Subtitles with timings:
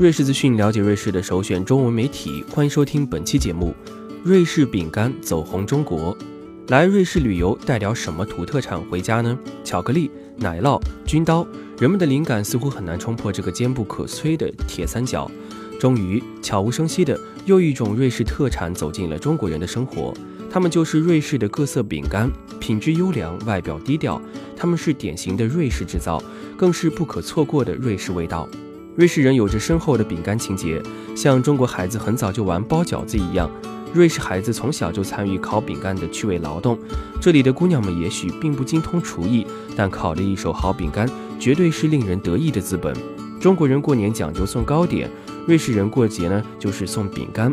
[0.00, 2.42] 瑞士资讯，了解瑞士的首选中文媒体。
[2.50, 3.74] 欢迎收听本期节目。
[4.24, 6.16] 瑞士饼干走红中国，
[6.68, 9.38] 来瑞士旅游带点什么土特产回家呢？
[9.62, 11.46] 巧克力、奶酪、军刀，
[11.78, 15.30] 人们的灵感似乎很难冲破这个坚不可摧的铁三角。
[15.78, 20.14] 终于，悄无声息的，又一种瑞士特产走进了中国人的生活。
[20.50, 24.18] 它们就是瑞士的各色饼干，品质优良，外表低调。
[24.56, 26.22] 它们是典型的瑞士制造，
[26.56, 28.48] 更是不可错过的瑞士味道。
[29.00, 30.78] 瑞士人有着深厚的饼干情节，
[31.16, 33.50] 像中国孩子很早就玩包饺子一样，
[33.94, 36.78] 瑞士孩子从小就参与烤饼干的趣味劳动。
[37.18, 42.94] 这里的姑娘们也许并不精通厨艺，但烤的一手好饼干绝对是令人得意的资本。
[43.40, 45.10] 中国人过年讲究送糕点，
[45.46, 47.50] 瑞士人过节呢就是送饼干。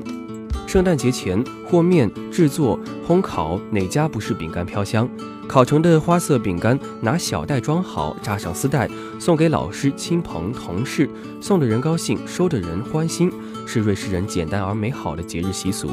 [0.68, 5.10] 圣诞节前和面、制作、烘烤，哪家不是饼干飘香？
[5.48, 11.10] 烤成的花色饼干，拿小袋装好，扎上丝带，送给老师、亲朋、同事，
[11.40, 13.32] 送的人高兴，收的人欢心，
[13.66, 15.90] 是瑞士人简单而美好的节日习俗。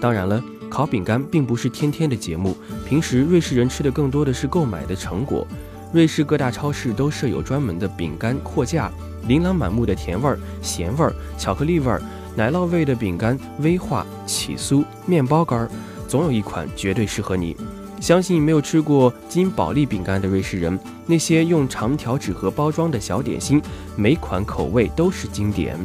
[0.00, 2.56] 当然了，烤饼干并不是天天的节目，
[2.88, 5.46] 平时瑞士人吃的更多的是购买的成果。
[5.94, 8.90] 瑞士各大超市都设有专门的饼干货架，
[9.28, 12.02] 琳琅满目的甜味儿、咸味儿、巧克力味儿。
[12.34, 15.70] 奶酪味的饼干，威化、起酥、面包干儿，
[16.08, 17.56] 总有一款绝对适合你。
[18.00, 23.62] 相信没有吃过金宝利饼干的瑞士人，那些用长条纸盒包装的小点心，
[23.94, 25.78] 每款口味都是经典。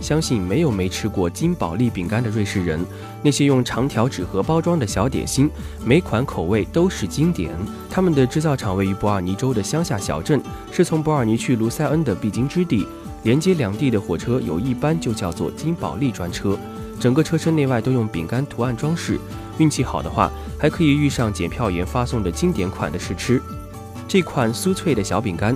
[0.00, 2.84] 相信没有没吃过金宝利饼干的瑞士人，
[3.22, 5.50] 那些用长条纸盒包装的小点心，
[5.84, 7.50] 每款口味都是经典。
[7.90, 12.86] 他们的制造厂位于伯尔尼州的乡下小镇，是从伯尔尼去卢塞恩的必经之地。
[13.24, 16.56] 连接两地的火车有一班就叫做金宝利专车，
[17.00, 19.18] 整个车身内外都用饼干图案装饰。
[19.58, 23.42] 运气好的话，还可以遇上检票员发送的经典款的试吃。
[24.06, 25.54] 这款酥脆的小饼干，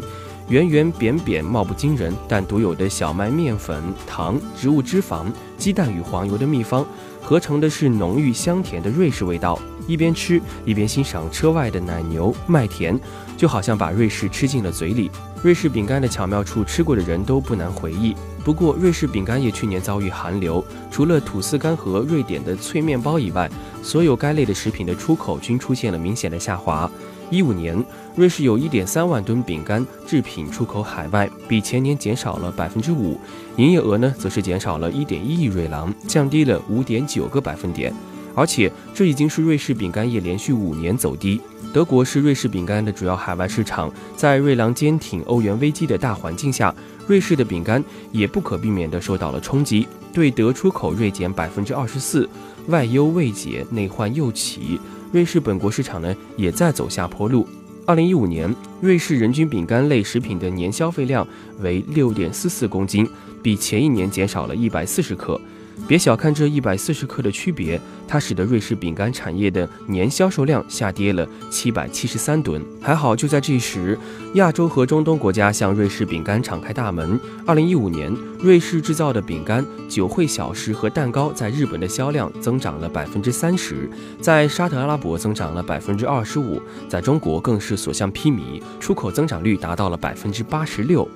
[0.49, 5.27] 圆圆扁扁，貌不惊人，但独有的小麦面粉、糖、植物脂肪、
[5.57, 6.85] 鸡蛋与黄油的秘方，
[7.23, 9.59] 合成的是浓郁香甜的瑞士味道。
[9.89, 12.99] 一边吃一边欣赏车外的奶牛麦田，
[13.37, 15.11] 就好像把瑞士吃进了嘴里。
[15.43, 18.15] 瑞士饼干的巧妙处，吃过的人都不难回忆。
[18.45, 23.51] 不过，瑞士饼干业去年遭遇寒流，除了吐司干和瑞典的脆面包以外，
[23.83, 26.89] 所有该类的食品的出口均出现了明显的下滑。
[27.29, 27.85] 一五年，
[28.15, 33.19] 瑞士有一点三万吨饼干制品出口海外，比前年减少了百分之五，
[33.57, 37.93] 营业额呢则是减少了一点一亿瑞郎，降低了五点九个百分点。
[38.35, 41.39] 而且，这已经是瑞士饼干业连续五年走低。
[41.71, 46.75] 德国是瑞士饼干的主要海外市场，在瑞郎坚挺欧元危机的大环境下，
[47.07, 52.27] 瑞士的饼干也不可避免地受到了冲击，对德出口锐减百分之二十四，
[52.69, 54.81] 外忧未解，内患又起，
[55.13, 57.47] 瑞士本国市场呢也在走下坡路。
[57.85, 61.27] 二零一五年，瑞士人均饼干类食品的年消费量
[61.61, 63.07] 为六点四四公斤，
[63.43, 65.39] 比前一年减少了一百四十克。
[65.89, 67.79] 别小看这一百四十克的区别，
[68.09, 72.65] 它使得瑞士饼干产业的年销售量下跌了七百七十三吨。
[72.81, 73.99] 还好，就在这时，
[74.35, 77.21] 亚洲和中东国家向瑞士饼干敞开大门。
[77.45, 78.11] 二零一五年，
[78.41, 91.07] 瑞士制造的饼干、酒会小食和蛋糕在日本的销量增长了百分之三十，在沙特阿拉伯增长了百分之二十五，在中国更是所向披靡，出口增长率达到了百分之八十六。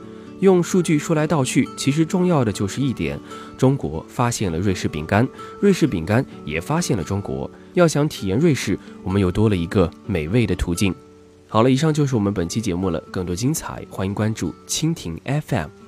[0.41, 3.19] 用数据说来道去，其实重要的就是一点：
[3.56, 5.26] 中国发现了瑞士饼干，
[5.60, 7.50] 瑞士饼干也发现了中国。
[7.74, 10.94] 要想体验瑞士，我们又多了一个美味的途径。
[11.48, 13.00] 好了，以上就是我们本期节目了。
[13.10, 15.85] 更多精彩，欢迎关注蜻蜓 FM。